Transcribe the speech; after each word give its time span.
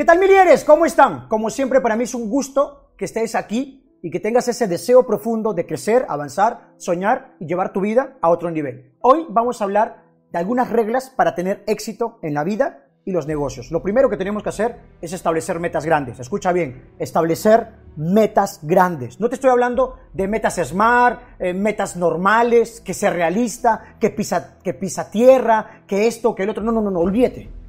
¿Qué 0.00 0.06
tal, 0.06 0.18
milieres? 0.18 0.64
¿Cómo 0.64 0.86
están? 0.86 1.28
Como 1.28 1.50
siempre, 1.50 1.82
para 1.82 1.94
mí 1.94 2.04
es 2.04 2.14
un 2.14 2.30
gusto 2.30 2.94
que 2.96 3.04
estés 3.04 3.34
aquí 3.34 3.84
y 4.02 4.10
que 4.10 4.18
tengas 4.18 4.48
ese 4.48 4.66
deseo 4.66 5.06
profundo 5.06 5.52
de 5.52 5.66
crecer, 5.66 6.06
avanzar, 6.08 6.72
soñar 6.78 7.36
y 7.38 7.44
llevar 7.44 7.74
tu 7.74 7.82
vida 7.82 8.16
a 8.22 8.30
otro 8.30 8.50
nivel. 8.50 8.94
Hoy 9.02 9.26
vamos 9.28 9.60
a 9.60 9.64
hablar 9.64 10.04
de 10.32 10.38
algunas 10.38 10.70
reglas 10.70 11.10
para 11.10 11.34
tener 11.34 11.62
éxito 11.66 12.18
en 12.22 12.32
la 12.32 12.44
vida 12.44 12.86
y 13.04 13.12
los 13.12 13.26
negocios. 13.26 13.70
Lo 13.70 13.82
primero 13.82 14.08
que 14.08 14.16
tenemos 14.16 14.42
que 14.42 14.48
hacer 14.48 14.80
es 15.02 15.12
establecer 15.12 15.60
metas 15.60 15.84
grandes. 15.84 16.18
Escucha 16.18 16.50
bien, 16.50 16.94
establecer 16.98 17.68
metas 17.94 18.60
grandes. 18.62 19.20
No 19.20 19.28
te 19.28 19.34
estoy 19.34 19.50
hablando 19.50 19.98
de 20.14 20.28
metas 20.28 20.58
smart, 20.64 21.20
eh, 21.38 21.52
metas 21.52 21.96
normales, 21.96 22.80
que 22.80 22.94
sea 22.94 23.10
realista, 23.10 23.96
que 24.00 24.08
pisa, 24.08 24.60
que 24.64 24.72
pisa 24.72 25.10
tierra, 25.10 25.82
que 25.86 26.06
esto, 26.06 26.34
que 26.34 26.44
el 26.44 26.48
otro. 26.48 26.62
No, 26.62 26.72
no, 26.72 26.80
no, 26.80 26.90
no, 26.90 27.00
olvídate 27.00 27.59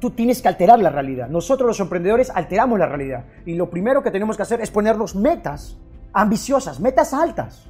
tú 0.00 0.10
tienes 0.10 0.42
que 0.42 0.48
alterar 0.48 0.78
la 0.78 0.90
realidad. 0.90 1.28
Nosotros 1.28 1.66
los 1.66 1.80
emprendedores 1.80 2.30
alteramos 2.30 2.78
la 2.78 2.86
realidad. 2.86 3.24
Y 3.46 3.54
lo 3.54 3.70
primero 3.70 4.02
que 4.02 4.10
tenemos 4.10 4.36
que 4.36 4.42
hacer 4.42 4.60
es 4.60 4.70
ponernos 4.70 5.14
metas 5.14 5.76
ambiciosas, 6.12 6.80
metas 6.80 7.12
altas. 7.12 7.66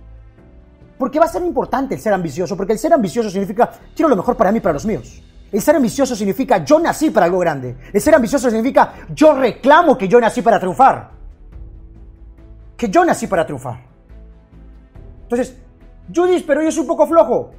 Porque 0.98 1.18
va 1.18 1.24
a 1.24 1.28
ser 1.28 1.42
importante 1.42 1.94
el 1.94 2.00
ser 2.00 2.12
ambicioso, 2.12 2.56
porque 2.56 2.72
el 2.72 2.78
ser 2.78 2.92
ambicioso 2.92 3.30
significa 3.30 3.70
quiero 3.94 4.08
lo 4.08 4.16
mejor 4.16 4.36
para 4.36 4.52
mí 4.52 4.58
y 4.58 4.60
para 4.60 4.74
los 4.74 4.86
míos. 4.86 5.22
El 5.50 5.60
ser 5.60 5.76
ambicioso 5.76 6.16
significa 6.16 6.64
yo 6.64 6.78
nací 6.78 7.10
para 7.10 7.26
algo 7.26 7.38
grande. 7.38 7.76
El 7.92 8.00
ser 8.00 8.14
ambicioso 8.14 8.50
significa 8.50 8.94
yo 9.14 9.34
reclamo 9.34 9.96
que 9.96 10.08
yo 10.08 10.20
nací 10.20 10.42
para 10.42 10.58
triunfar. 10.58 11.10
Que 12.77 12.88
yo 12.88 13.04
nací 13.04 13.27
para 13.27 13.44
triunfar. 13.44 13.78
Entonces, 15.22 15.56
Judith, 16.12 16.44
pero 16.46 16.62
yo 16.62 16.70
soy 16.70 16.82
un 16.82 16.86
poco 16.86 17.06
flojo. 17.06 17.52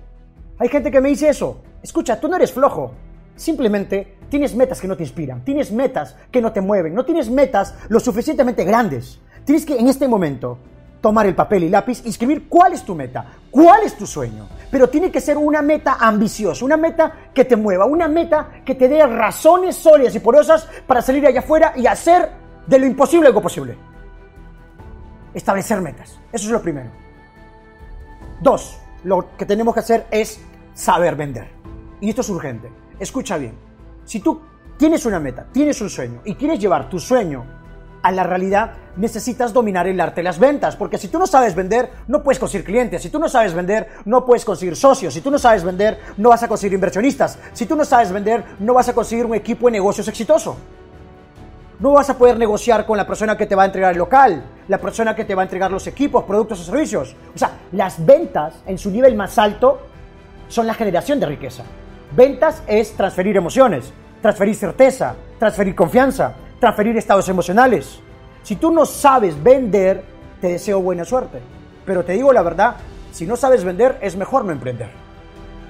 Hay 0.59 0.69
gente 0.69 0.91
que 0.91 1.01
me 1.01 1.09
dice 1.09 1.29
eso. 1.29 1.61
Escucha, 1.81 2.19
tú 2.19 2.27
no 2.27 2.35
eres 2.35 2.51
flojo. 2.51 2.93
Simplemente 3.35 4.14
tienes 4.29 4.55
metas 4.55 4.81
que 4.81 4.87
no 4.87 4.97
te 4.97 5.03
inspiran, 5.03 5.43
tienes 5.43 5.71
metas 5.71 6.15
que 6.31 6.41
no 6.41 6.51
te 6.51 6.61
mueven, 6.61 6.93
no 6.93 7.05
tienes 7.05 7.29
metas 7.29 7.75
lo 7.89 7.99
suficientemente 7.99 8.63
grandes. 8.63 9.19
Tienes 9.45 9.65
que 9.65 9.77
en 9.77 9.87
este 9.87 10.07
momento 10.07 10.57
tomar 11.01 11.27
el 11.27 11.35
papel 11.35 11.65
y 11.65 11.69
lápiz 11.69 12.01
y 12.03 12.09
escribir 12.09 12.49
cuál 12.49 12.73
es 12.73 12.83
tu 12.83 12.95
meta, 12.95 13.25
cuál 13.51 13.83
es 13.83 13.95
tu 13.95 14.07
sueño. 14.07 14.47
Pero 14.71 14.89
tiene 14.89 15.11
que 15.11 15.21
ser 15.21 15.37
una 15.37 15.61
meta 15.61 15.97
ambiciosa, 15.99 16.65
una 16.65 16.77
meta 16.77 17.29
que 17.31 17.45
te 17.45 17.55
mueva, 17.55 17.85
una 17.85 18.07
meta 18.07 18.49
que 18.65 18.73
te 18.73 18.87
dé 18.87 19.05
razones 19.05 19.75
sólidas 19.75 20.15
y 20.15 20.19
porosas 20.19 20.67
para 20.87 21.03
salir 21.03 21.27
allá 21.27 21.41
afuera 21.41 21.73
y 21.75 21.85
hacer 21.85 22.29
de 22.65 22.79
lo 22.79 22.87
imposible 22.87 23.27
algo 23.27 23.39
posible. 23.39 23.77
Establecer 25.33 25.79
metas. 25.79 26.19
Eso 26.31 26.45
es 26.45 26.51
lo 26.51 26.61
primero. 26.61 26.89
Dos, 28.41 28.79
lo 29.03 29.37
que 29.37 29.45
tenemos 29.45 29.75
que 29.75 29.81
hacer 29.81 30.07
es 30.09 30.39
saber 30.73 31.15
vender. 31.15 31.47
Y 32.01 32.09
esto 32.09 32.21
es 32.21 32.29
urgente. 32.29 32.69
Escucha 32.99 33.37
bien, 33.37 33.53
si 34.05 34.19
tú 34.19 34.39
tienes 34.77 35.05
una 35.05 35.19
meta, 35.19 35.45
tienes 35.51 35.81
un 35.81 35.89
sueño 35.89 36.21
y 36.23 36.35
quieres 36.35 36.59
llevar 36.59 36.89
tu 36.89 36.99
sueño 36.99 37.43
a 38.01 38.11
la 38.11 38.23
realidad, 38.23 38.73
necesitas 38.97 39.51
dominar 39.51 39.87
el 39.87 39.99
arte 39.99 40.21
de 40.21 40.25
las 40.25 40.37
ventas, 40.37 40.75
porque 40.75 40.99
si 40.99 41.07
tú 41.07 41.17
no 41.17 41.25
sabes 41.25 41.55
vender, 41.55 41.89
no 42.07 42.21
puedes 42.21 42.37
conseguir 42.37 42.63
clientes, 42.63 43.01
si 43.01 43.09
tú 43.09 43.17
no 43.17 43.27
sabes 43.27 43.55
vender, 43.55 43.87
no 44.05 44.23
puedes 44.23 44.45
conseguir 44.45 44.75
socios, 44.75 45.11
si 45.11 45.21
tú 45.21 45.31
no 45.31 45.39
sabes 45.39 45.63
vender, 45.63 45.99
no 46.17 46.29
vas 46.29 46.43
a 46.43 46.47
conseguir 46.47 46.75
inversionistas, 46.75 47.39
si 47.51 47.65
tú 47.65 47.75
no 47.75 47.83
sabes 47.83 48.11
vender, 48.11 48.43
no 48.59 48.75
vas 48.75 48.87
a 48.89 48.93
conseguir 48.93 49.25
un 49.25 49.33
equipo 49.33 49.65
de 49.65 49.71
negocios 49.71 50.07
exitoso. 50.07 50.55
No 51.79 51.93
vas 51.93 52.09
a 52.11 52.17
poder 52.17 52.37
negociar 52.37 52.85
con 52.85 52.95
la 52.95 53.07
persona 53.07 53.35
que 53.35 53.47
te 53.47 53.55
va 53.55 53.63
a 53.63 53.65
entregar 53.65 53.91
el 53.91 53.97
local, 53.97 54.43
la 54.67 54.77
persona 54.77 55.15
que 55.15 55.25
te 55.25 55.33
va 55.33 55.41
a 55.41 55.45
entregar 55.45 55.71
los 55.71 55.87
equipos, 55.87 56.23
productos 56.25 56.61
o 56.61 56.63
servicios. 56.63 57.15
O 57.33 57.37
sea, 57.37 57.57
las 57.71 58.05
ventas 58.05 58.53
en 58.67 58.77
su 58.77 58.91
nivel 58.91 59.15
más 59.15 59.37
alto 59.39 59.81
son 60.47 60.67
la 60.67 60.73
generación 60.75 61.19
de 61.19 61.25
riqueza. 61.25 61.63
Ventas 62.11 62.63
es 62.67 62.93
transferir 62.93 63.35
emociones, 63.35 63.91
transferir 64.21 64.55
certeza, 64.55 65.15
transferir 65.39 65.75
confianza, 65.75 66.35
transferir 66.59 66.95
estados 66.97 67.27
emocionales. 67.29 67.99
Si 68.43 68.55
tú 68.55 68.71
no 68.71 68.85
sabes 68.85 69.41
vender, 69.41 70.03
te 70.39 70.49
deseo 70.49 70.81
buena 70.81 71.03
suerte. 71.03 71.39
Pero 71.85 72.05
te 72.05 72.13
digo 72.13 72.31
la 72.31 72.41
verdad, 72.41 72.75
si 73.11 73.25
no 73.25 73.35
sabes 73.35 73.63
vender, 73.63 73.97
es 74.01 74.15
mejor 74.15 74.45
no 74.45 74.51
emprender. 74.51 74.89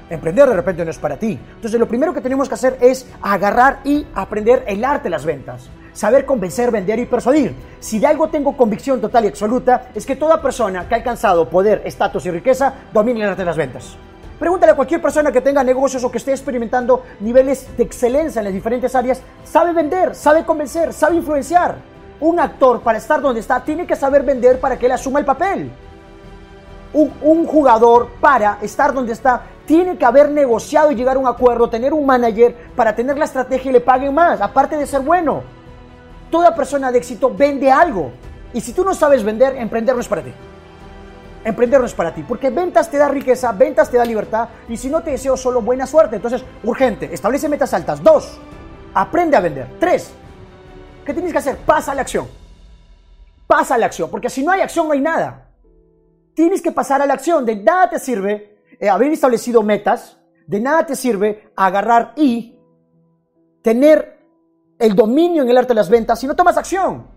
Emprender 0.10 0.48
de 0.48 0.56
repente 0.56 0.86
no 0.86 0.92
es 0.92 1.00
para 1.00 1.18
ti. 1.18 1.40
Entonces 1.56 1.80
lo 1.80 1.88
primero 1.88 2.14
que 2.14 2.22
tenemos 2.22 2.48
que 2.48 2.56
hacer 2.56 2.78
es 2.80 3.08
agarrar 3.22 3.80
y 3.84 4.06
aprender 4.14 4.64
el 4.68 4.84
arte 4.84 5.06
de 5.06 5.10
las 5.12 5.26
ventas. 5.26 5.70
Saber 5.94 6.26
convencer, 6.26 6.70
vender 6.70 7.00
y 7.00 7.06
persuadir. 7.06 7.56
Si 7.80 7.98
de 7.98 8.08
algo 8.08 8.28
tengo 8.28 8.56
convicción 8.56 9.02
total 9.02 9.26
y 9.26 9.30
absoluta, 9.30 9.90
es 9.96 10.06
que 10.06 10.16
toda 10.16 10.42
persona 10.42 10.88
que 10.88 10.94
ha 10.94 10.98
alcanzado 10.98 11.50
poder, 11.50 11.82
estatus 11.86 12.26
y 12.26 12.32
riqueza 12.32 12.74
domina 12.94 13.24
el 13.24 13.30
arte 13.30 13.42
de 13.42 13.46
las 13.46 13.58
ventas. 13.58 13.98
Pregúntale 14.40 14.74
a 14.74 14.76
cualquier 14.76 15.02
persona 15.02 15.32
que 15.32 15.40
tenga 15.40 15.64
negocios 15.64 16.04
o 16.04 16.12
que 16.12 16.18
esté 16.18 16.32
experimentando 16.32 17.04
niveles 17.22 17.68
de 17.78 17.84
excelencia 17.84 18.40
en 18.40 18.46
las 18.46 18.54
diferentes 18.54 18.94
áreas. 18.94 19.22
Sabe 19.46 19.72
vender, 19.72 20.14
sabe 20.14 20.44
convencer, 20.44 20.92
sabe 20.92 21.16
influenciar. 21.16 21.78
Un 22.20 22.40
actor 22.40 22.82
para 22.82 22.98
estar 22.98 23.22
donde 23.22 23.40
está 23.40 23.64
tiene 23.64 23.88
que 23.88 23.96
saber 23.96 24.24
vender 24.24 24.60
para 24.60 24.78
que 24.78 24.88
él 24.88 24.92
asuma 24.92 25.20
el 25.20 25.26
papel. 25.26 25.72
Un, 26.94 27.46
jugador 27.46 28.10
para 28.22 28.58
estar 28.62 28.94
donde 28.94 29.12
está 29.14 29.44
tiene 29.66 29.98
que 29.98 30.06
haber 30.06 30.32
negociado 30.32 30.92
y 30.92 30.96
llegar 30.96 31.18
a 31.18 31.20
un 31.20 31.28
acuerdo, 31.28 31.70
tener 31.70 31.94
un 31.94 32.06
manager 32.06 32.56
para 32.76 32.96
tener 32.96 33.18
la 33.18 33.26
estrategia 33.26 33.70
y 33.70 33.74
le 33.74 33.82
paguen 33.82 34.14
más, 34.14 34.40
aparte 34.40 34.78
de 34.78 34.86
ser 34.86 35.02
bueno. 35.02 35.44
Toda 36.30 36.56
persona 36.56 36.92
de 36.92 36.98
éxito 36.98 37.34
vende 37.36 37.72
algo. 37.72 38.12
Y 38.54 38.62
si 38.62 38.74
tú 38.74 38.86
no 38.86 38.94
sabes 38.94 39.24
vender, 39.24 39.56
emprender 39.58 39.96
no 39.96 40.02
es 40.02 40.08
para 40.08 40.22
ti. 40.22 40.34
Emprender 41.46 41.80
no 41.80 41.86
es 41.86 41.94
para 41.94 42.12
ti, 42.12 42.24
porque 42.24 42.50
ventas 42.50 42.90
te 42.90 42.98
da 42.98 43.08
riqueza, 43.08 43.52
ventas 43.52 43.92
te 43.92 43.98
da 43.98 44.04
libertad, 44.04 44.50
y 44.68 44.78
si 44.78 44.90
no 44.90 45.04
te 45.04 45.12
deseo 45.12 45.38
solo 45.38 45.62
buena 45.62 45.86
suerte. 45.86 46.16
Entonces, 46.16 46.44
urgente, 46.64 47.14
establece 47.14 47.48
metas 47.48 47.72
altas. 47.72 48.02
Dos, 48.02 48.40
aprende 48.96 49.38
a 49.38 49.42
vender. 49.42 49.68
Tres, 49.80 50.10
¿qué 51.06 51.14
tienes 51.14 51.32
que 51.32 51.38
hacer? 51.38 51.58
Pasa 51.58 51.92
a 51.92 51.96
la 51.96 52.02
acción. 52.02 52.28
Pasa 53.46 53.76
a 53.76 53.78
la 53.78 53.86
acción, 53.86 54.10
porque 54.10 54.28
si 54.28 54.44
no 54.44 54.52
hay 54.52 54.62
acción 54.62 54.88
no 54.88 54.94
hay 54.94 55.02
nada. 55.02 55.52
Tienes 56.34 56.64
que 56.64 56.72
pasar 56.72 57.04
a 57.04 57.06
la 57.06 57.14
acción. 57.14 57.46
De 57.46 57.56
nada 57.56 57.92
te 57.92 58.00
sirve 58.00 58.58
eh, 58.80 58.90
haber 58.90 59.12
establecido 59.12 59.62
metas, 59.62 60.18
de 60.48 60.60
nada 60.60 60.84
te 60.88 60.96
sirve 60.96 61.52
agarrar 61.56 62.14
y 62.16 62.60
tener 63.62 64.20
el 64.80 64.96
dominio 64.96 65.44
en 65.44 65.50
el 65.50 65.58
arte 65.60 65.70
de 65.70 65.76
las 65.76 65.92
ventas 65.92 66.20
si 66.20 66.26
no 66.26 66.36
tomas 66.36 66.58
acción. 66.58 67.15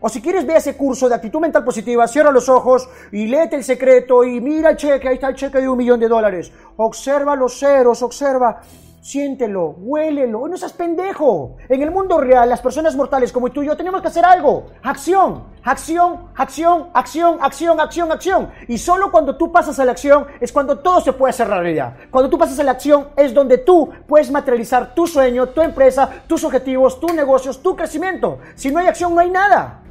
O 0.00 0.08
si 0.08 0.20
quieres, 0.20 0.46
ve 0.46 0.56
ese 0.56 0.76
curso 0.76 1.08
de 1.08 1.14
actitud 1.14 1.40
mental 1.40 1.64
positiva, 1.64 2.06
cierra 2.06 2.30
los 2.30 2.48
ojos 2.48 2.88
y 3.12 3.26
léete 3.26 3.56
el 3.56 3.64
secreto 3.64 4.24
y 4.24 4.40
mira 4.40 4.70
el 4.70 4.76
cheque, 4.76 5.08
ahí 5.08 5.14
está 5.14 5.28
el 5.28 5.34
cheque 5.34 5.58
de 5.58 5.68
un 5.68 5.78
millón 5.78 5.98
de 5.98 6.08
dólares. 6.08 6.52
Observa 6.76 7.34
los 7.34 7.58
ceros, 7.58 8.02
observa, 8.02 8.60
siéntelo, 9.06 9.76
huélelo. 9.78 10.48
No 10.48 10.56
seas 10.56 10.72
pendejo. 10.72 11.56
En 11.68 11.80
el 11.80 11.90
mundo 11.92 12.20
real, 12.20 12.48
las 12.48 12.60
personas 12.60 12.96
mortales 12.96 13.32
como 13.32 13.50
tú 13.50 13.62
y 13.62 13.66
yo 13.66 13.76
tenemos 13.76 14.02
que 14.02 14.08
hacer 14.08 14.24
algo. 14.24 14.66
Acción, 14.82 15.44
acción, 15.62 16.28
acción, 16.34 16.90
acción, 16.92 17.38
acción, 17.40 17.80
acción, 17.80 18.12
acción. 18.12 18.50
Y 18.66 18.76
solo 18.76 19.10
cuando 19.10 19.36
tú 19.36 19.50
pasas 19.50 19.78
a 19.78 19.84
la 19.84 19.92
acción 19.92 20.26
es 20.40 20.52
cuando 20.52 20.80
todo 20.80 21.00
se 21.00 21.12
puede 21.12 21.30
hacer 21.30 21.48
realidad. 21.48 21.96
Cuando 22.10 22.28
tú 22.28 22.36
pasas 22.36 22.58
a 22.58 22.64
la 22.64 22.72
acción 22.72 23.08
es 23.16 23.32
donde 23.32 23.58
tú 23.58 23.88
puedes 24.06 24.30
materializar 24.30 24.94
tu 24.94 25.06
sueño, 25.06 25.50
tu 25.50 25.62
empresa, 25.62 26.22
tus 26.26 26.42
objetivos, 26.42 26.98
tus 27.00 27.14
negocios, 27.14 27.62
tu 27.62 27.76
crecimiento. 27.76 28.40
Si 28.56 28.70
no 28.70 28.80
hay 28.80 28.88
acción, 28.88 29.14
no 29.14 29.20
hay 29.20 29.30
nada. 29.30 29.84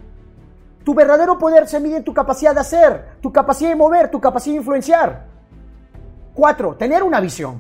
Tu 0.86 0.94
verdadero 0.94 1.40
poder 1.40 1.68
se 1.68 1.80
mide 1.80 1.98
en 1.98 2.04
tu 2.04 2.14
capacidad 2.14 2.54
de 2.54 2.62
hacer, 2.62 3.18
tu 3.20 3.34
capacidad 3.34 3.72
de 3.72 3.76
mover, 3.76 4.12
tu 4.12 4.22
capacidad 4.22 4.54
de 4.54 4.60
influenciar. 4.60 5.26
Cuatro, 6.36 6.76
tener 6.76 7.02
una 7.02 7.20
visión. 7.20 7.60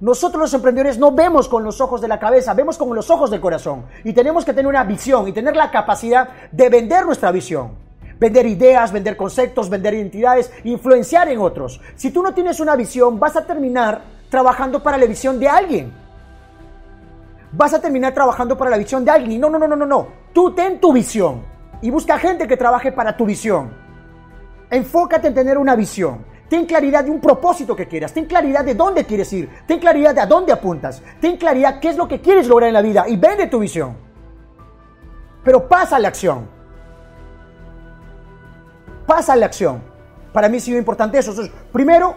Nosotros 0.00 0.40
los 0.40 0.54
emprendedores 0.54 0.98
no 0.98 1.12
vemos 1.12 1.46
con 1.46 1.62
los 1.62 1.82
ojos 1.82 2.00
de 2.00 2.08
la 2.08 2.18
cabeza, 2.18 2.54
vemos 2.54 2.78
con 2.78 2.94
los 2.94 3.10
ojos 3.10 3.30
del 3.30 3.42
corazón. 3.42 3.84
Y 4.02 4.14
tenemos 4.14 4.46
que 4.46 4.54
tener 4.54 4.66
una 4.66 4.82
visión 4.82 5.28
y 5.28 5.32
tener 5.32 5.54
la 5.54 5.70
capacidad 5.70 6.26
de 6.50 6.70
vender 6.70 7.04
nuestra 7.04 7.30
visión. 7.30 7.72
Vender 8.18 8.46
ideas, 8.46 8.92
vender 8.92 9.18
conceptos, 9.18 9.68
vender 9.68 9.92
identidades, 9.92 10.50
influenciar 10.64 11.28
en 11.28 11.40
otros. 11.40 11.82
Si 11.96 12.10
tú 12.10 12.22
no 12.22 12.32
tienes 12.32 12.60
una 12.60 12.76
visión, 12.76 13.20
vas 13.20 13.36
a 13.36 13.44
terminar 13.44 14.00
trabajando 14.30 14.82
para 14.82 14.96
la 14.96 15.04
visión 15.04 15.38
de 15.38 15.48
alguien. 15.48 15.92
Vas 17.52 17.74
a 17.74 17.80
terminar 17.80 18.14
trabajando 18.14 18.56
para 18.56 18.70
la 18.70 18.78
visión 18.78 19.04
de 19.04 19.10
alguien. 19.10 19.38
No, 19.38 19.50
no, 19.50 19.58
no, 19.58 19.68
no, 19.68 19.76
no, 19.76 19.84
no. 19.84 20.08
Tú 20.32 20.54
ten 20.54 20.80
tu 20.80 20.90
visión 20.90 21.53
y 21.82 21.90
busca 21.90 22.18
gente 22.18 22.46
que 22.46 22.56
trabaje 22.56 22.92
para 22.92 23.16
tu 23.16 23.26
visión. 23.26 23.72
Enfócate 24.70 25.28
en 25.28 25.34
tener 25.34 25.58
una 25.58 25.76
visión. 25.76 26.24
Ten 26.48 26.66
claridad 26.66 27.04
de 27.04 27.10
un 27.10 27.20
propósito 27.20 27.74
que 27.74 27.88
quieras. 27.88 28.12
Ten 28.12 28.26
claridad 28.26 28.64
de 28.64 28.74
dónde 28.74 29.04
quieres 29.04 29.32
ir. 29.32 29.48
Ten 29.66 29.78
claridad 29.78 30.14
de 30.14 30.20
a 30.20 30.26
dónde 30.26 30.52
apuntas. 30.52 31.02
Ten 31.20 31.36
claridad 31.36 31.80
qué 31.80 31.90
es 31.90 31.96
lo 31.96 32.06
que 32.06 32.20
quieres 32.20 32.46
lograr 32.46 32.68
en 32.68 32.74
la 32.74 32.82
vida 32.82 33.08
y 33.08 33.16
vende 33.16 33.46
tu 33.46 33.58
visión. 33.58 33.96
Pero 35.42 35.68
pasa 35.68 35.96
a 35.96 35.98
la 35.98 36.08
acción. 36.08 36.48
Pasa 39.06 39.32
a 39.32 39.36
la 39.36 39.46
acción. 39.46 39.82
Para 40.32 40.48
mí 40.48 40.56
ha 40.56 40.60
sido 40.60 40.78
importante 40.78 41.18
eso. 41.18 41.32
Primero, 41.72 42.14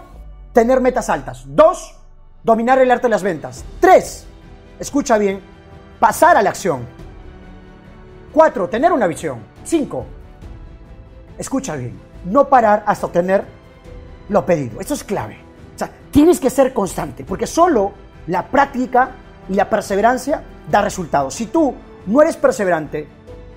tener 0.54 0.82
metas 0.82 1.10
altas. 1.10 1.44
Dos, 1.48 1.96
dominar 2.44 2.80
el 2.80 2.90
arte 2.90 3.04
de 3.04 3.10
las 3.10 3.24
ventas. 3.24 3.64
Tres, 3.80 4.26
escucha 4.80 5.18
bien, 5.18 5.42
pasar 6.00 6.38
a 6.38 6.42
la 6.42 6.50
acción. 6.50 6.97
Cuatro, 8.38 8.70
tener 8.70 8.92
una 8.92 9.08
visión. 9.08 9.40
Cinco, 9.64 10.06
escucha 11.40 11.76
bien, 11.76 12.00
no 12.26 12.48
parar 12.48 12.84
hasta 12.86 13.08
obtener 13.08 13.44
lo 14.30 14.46
pedido. 14.46 14.80
Esto 14.80 14.94
es 14.94 15.04
clave. 15.04 15.40
O 15.74 15.80
sea, 15.80 15.90
tienes 16.12 16.40
que 16.40 16.52
ser 16.52 16.72
constante, 16.72 17.24
porque 17.24 17.48
solo 17.48 17.94
la 18.28 18.46
práctica 18.46 19.10
y 19.50 19.56
la 19.56 19.68
perseverancia 19.68 20.44
da 20.70 20.84
resultados. 20.84 21.34
Si 21.34 21.48
tú 21.48 21.74
no 22.06 22.22
eres 22.22 22.38
perseverante, 22.38 23.08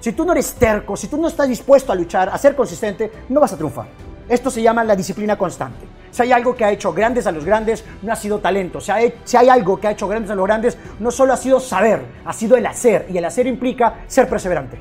si 0.00 0.12
tú 0.12 0.24
no 0.24 0.32
eres 0.32 0.54
terco, 0.54 0.96
si 0.96 1.08
tú 1.08 1.18
no 1.18 1.28
estás 1.28 1.46
dispuesto 1.46 1.92
a 1.92 1.94
luchar, 1.94 2.30
a 2.30 2.38
ser 2.38 2.56
consistente, 2.56 3.12
no 3.28 3.38
vas 3.38 3.52
a 3.52 3.56
triunfar. 3.56 3.88
Esto 4.30 4.50
se 4.50 4.62
llama 4.62 4.82
la 4.82 4.96
disciplina 4.96 5.36
constante. 5.36 5.89
Si 6.10 6.22
hay 6.22 6.32
algo 6.32 6.54
que 6.54 6.64
ha 6.64 6.72
hecho 6.72 6.92
grandes 6.92 7.26
a 7.26 7.32
los 7.32 7.44
grandes, 7.44 7.84
no 8.02 8.12
ha 8.12 8.16
sido 8.16 8.38
talento. 8.38 8.80
Si 8.80 8.90
hay, 8.90 9.48
algo 9.48 9.78
que 9.78 9.88
ha 9.88 9.92
hecho 9.92 10.08
grandes 10.08 10.30
a 10.30 10.34
los 10.34 10.46
grandes, 10.46 10.76
no 10.98 11.10
solo 11.10 11.32
ha 11.32 11.36
sido 11.36 11.60
saber, 11.60 12.02
ha 12.24 12.32
sido 12.32 12.56
el 12.56 12.66
hacer. 12.66 13.06
Y 13.10 13.18
el 13.18 13.24
hacer 13.24 13.46
implica 13.46 14.00
ser 14.06 14.28
perseverante. 14.28 14.78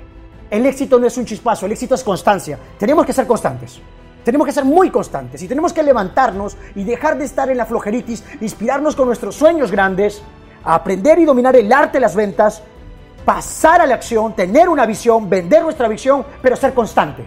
El 0.50 0.66
éxito 0.66 1.00
no 1.00 1.06
es 1.06 1.18
un 1.18 1.26
chispazo, 1.26 1.66
el 1.66 1.74
éxito 1.74 1.96
es 1.96 2.04
constancia. 2.04 2.58
Tenemos 2.78 3.06
que 3.06 3.14
ser 3.14 3.28
constantes. 3.28 3.80
Tenemos 4.24 4.46
que 4.46 4.54
ser 4.54 4.66
muy 4.66 4.90
constantes 4.90 5.42
y 5.42 5.48
tenemos 5.48 5.72
que 5.72 5.82
levantarnos 5.82 6.58
y 6.76 6.84
dejar 6.84 7.18
de 7.18 7.26
estar 7.26 7.50
en 7.50 7.58
la 7.58 7.66
flojeritis, 7.66 8.24
inspirarnos 8.42 8.96
con 8.96 9.08
nuestros 9.08 9.36
sueños 9.36 9.72
grandes, 9.72 10.22
aprender 10.64 11.20
y 11.20 11.26
dominar 11.26 11.56
el 11.56 11.72
arte 11.72 11.94
de 11.94 12.02
las 12.02 12.16
ventas, 12.16 12.62
pasar 13.24 13.82
a 13.82 13.86
la 13.86 13.96
acción, 13.96 14.36
tener 14.36 14.68
una 14.68 14.86
visión, 14.86 15.30
vender 15.30 15.64
nuestra 15.64 15.88
visión, 15.88 16.26
pero 16.42 16.56
ser 16.56 16.74
constante. 16.74 17.26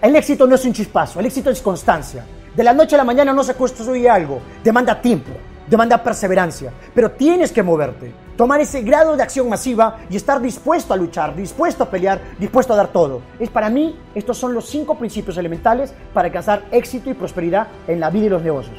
El 0.00 0.14
éxito 0.14 0.46
no 0.46 0.54
es 0.54 0.64
un 0.64 0.72
chispazo, 0.72 1.18
el 1.18 1.26
éxito 1.26 1.50
es 1.50 1.60
constancia. 1.60 2.24
De 2.58 2.64
la 2.64 2.74
noche 2.74 2.96
a 2.96 2.98
la 2.98 3.04
mañana 3.04 3.32
no 3.32 3.44
se 3.44 3.54
construye 3.54 4.10
algo, 4.10 4.40
demanda 4.64 5.00
tiempo, 5.00 5.30
demanda 5.68 6.02
perseverancia, 6.02 6.72
pero 6.92 7.12
tienes 7.12 7.52
que 7.52 7.62
moverte, 7.62 8.12
tomar 8.36 8.60
ese 8.60 8.82
grado 8.82 9.16
de 9.16 9.22
acción 9.22 9.48
masiva 9.48 9.98
y 10.10 10.16
estar 10.16 10.42
dispuesto 10.42 10.92
a 10.92 10.96
luchar, 10.96 11.36
dispuesto 11.36 11.84
a 11.84 11.88
pelear, 11.88 12.20
dispuesto 12.36 12.72
a 12.72 12.76
dar 12.76 12.88
todo. 12.88 13.22
Es 13.38 13.48
para 13.48 13.70
mí, 13.70 13.96
estos 14.12 14.38
son 14.38 14.54
los 14.54 14.66
cinco 14.66 14.98
principios 14.98 15.36
elementales 15.38 15.94
para 16.12 16.26
alcanzar 16.26 16.64
éxito 16.72 17.08
y 17.08 17.14
prosperidad 17.14 17.68
en 17.86 18.00
la 18.00 18.10
vida 18.10 18.26
y 18.26 18.30
los 18.30 18.42
negocios. 18.42 18.78